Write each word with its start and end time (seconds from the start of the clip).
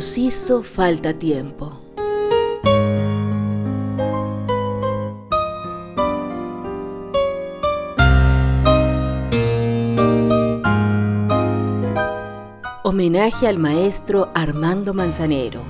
Hizo 0.00 0.62
falta 0.62 1.12
tiempo. 1.12 1.80
Homenaje 12.84 13.48
al 13.48 13.58
maestro 13.58 14.30
Armando 14.34 14.94
Manzanero. 14.94 15.62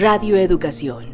Radio 0.00 0.36
Educación. 0.38 1.11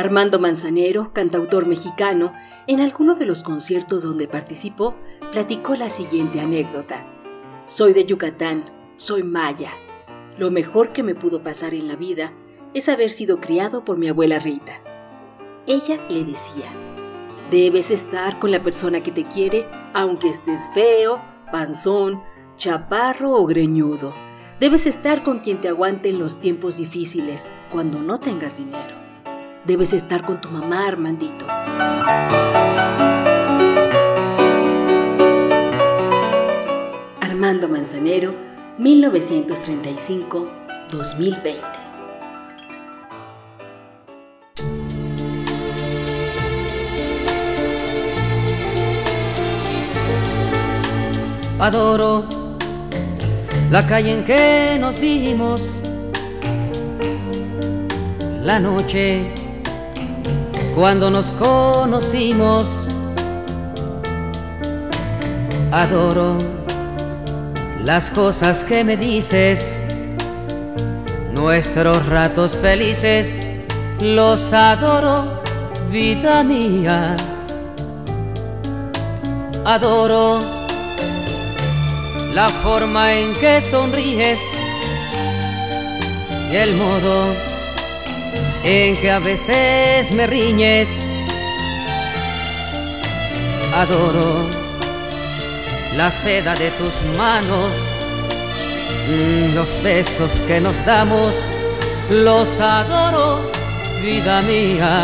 Armando 0.00 0.38
Manzanero, 0.38 1.12
cantautor 1.12 1.66
mexicano, 1.66 2.32
en 2.66 2.80
alguno 2.80 3.16
de 3.16 3.26
los 3.26 3.42
conciertos 3.42 4.02
donde 4.02 4.28
participó, 4.28 4.94
platicó 5.30 5.76
la 5.76 5.90
siguiente 5.90 6.40
anécdota. 6.40 7.06
Soy 7.66 7.92
de 7.92 8.06
Yucatán, 8.06 8.64
soy 8.96 9.24
maya. 9.24 9.68
Lo 10.38 10.50
mejor 10.50 10.92
que 10.92 11.02
me 11.02 11.14
pudo 11.14 11.42
pasar 11.42 11.74
en 11.74 11.86
la 11.86 11.96
vida 11.96 12.32
es 12.72 12.88
haber 12.88 13.10
sido 13.10 13.42
criado 13.42 13.84
por 13.84 13.98
mi 13.98 14.08
abuela 14.08 14.38
Rita. 14.38 14.72
Ella 15.66 16.00
le 16.08 16.24
decía, 16.24 16.72
debes 17.50 17.90
estar 17.90 18.38
con 18.38 18.50
la 18.52 18.62
persona 18.62 19.02
que 19.02 19.12
te 19.12 19.28
quiere 19.28 19.68
aunque 19.92 20.30
estés 20.30 20.70
feo, 20.72 21.20
panzón, 21.52 22.22
chaparro 22.56 23.34
o 23.34 23.44
greñudo. 23.44 24.14
Debes 24.60 24.86
estar 24.86 25.22
con 25.22 25.40
quien 25.40 25.60
te 25.60 25.68
aguante 25.68 26.08
en 26.08 26.18
los 26.18 26.40
tiempos 26.40 26.78
difíciles, 26.78 27.50
cuando 27.70 28.00
no 28.00 28.18
tengas 28.18 28.56
dinero. 28.56 28.99
Debes 29.66 29.92
estar 29.92 30.24
con 30.24 30.40
tu 30.40 30.48
mamá, 30.48 30.86
Armandito. 30.86 31.46
Armando 37.20 37.68
Manzanero, 37.68 38.34
1935-2020. 38.78 41.60
Adoro 51.58 52.24
la 53.70 53.86
calle 53.86 54.14
en 54.14 54.24
que 54.24 54.78
nos 54.80 54.98
dimos, 54.98 55.60
la 58.42 58.58
noche 58.58 59.34
cuando 60.80 61.10
nos 61.10 61.30
conocimos. 61.32 62.64
Adoro 65.70 66.38
las 67.84 68.10
cosas 68.10 68.64
que 68.64 68.82
me 68.82 68.96
dices, 68.96 69.78
nuestros 71.34 72.06
ratos 72.06 72.56
felices, 72.56 73.46
los 74.00 74.54
adoro, 74.54 75.42
vida 75.90 76.42
mía. 76.42 77.14
Adoro 79.66 80.38
la 82.32 82.48
forma 82.48 83.12
en 83.12 83.34
que 83.34 83.60
sonríes 83.60 84.40
y 86.50 86.56
el 86.56 86.74
modo 86.74 87.49
en 88.64 88.96
que 88.96 89.10
a 89.10 89.18
veces 89.18 90.12
me 90.12 90.26
riñes. 90.26 90.88
Adoro 93.74 94.48
la 95.96 96.10
seda 96.10 96.54
de 96.54 96.70
tus 96.72 96.92
manos, 97.16 97.74
mm, 99.08 99.54
los 99.54 99.82
besos 99.82 100.32
que 100.46 100.60
nos 100.60 100.84
damos, 100.84 101.34
los 102.10 102.48
adoro, 102.60 103.50
vida 104.02 104.40
mía. 104.42 104.98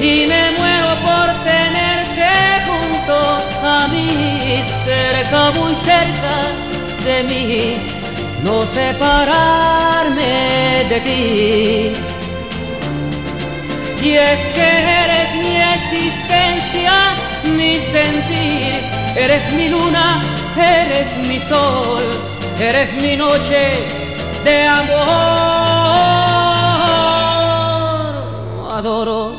Y 0.00 0.26
me 0.26 0.50
muero 0.58 0.90
por 1.08 1.28
tenerte 1.44 2.30
junto 2.68 3.16
a 3.62 3.88
mí, 3.88 4.62
cerca, 4.84 5.50
muy 5.52 5.74
cerca 5.74 6.34
de 7.04 7.22
mí 7.24 7.97
no 8.44 8.62
separarme 8.74 10.34
de 10.88 11.00
ti. 11.00 11.92
Y 14.02 14.10
es 14.12 14.40
que 14.54 14.68
eres 15.04 15.34
mi 15.42 15.56
existencia, 15.76 16.92
mi 17.56 17.76
sentir, 17.76 18.80
eres 19.16 19.52
mi 19.52 19.68
luna, 19.68 20.22
eres 20.56 21.16
mi 21.26 21.38
sol, 21.40 22.04
eres 22.60 22.92
mi 23.02 23.16
noche 23.16 23.84
de 24.44 24.66
amor. 24.66 25.08
Adoro 28.72 29.32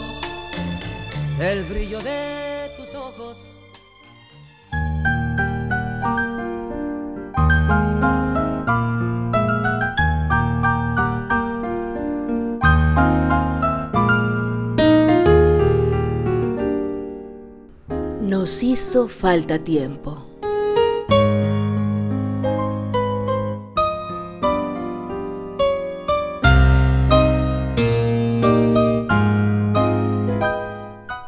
el 1.39 1.63
brillo 1.63 1.99
de 1.99 2.69
tus 2.77 2.93
ojos. 2.93 3.48
Nos 18.21 18.63
hizo 18.63 19.07
falta 19.07 19.59
tiempo. 19.59 20.25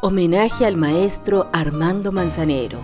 Homenaje 0.02 0.66
al 0.66 0.76
maestro 0.76 1.48
Armando 1.50 2.12
Manzanero. 2.12 2.80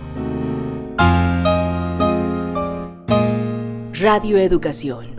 Radio 3.93 4.39
Educación. 4.39 5.18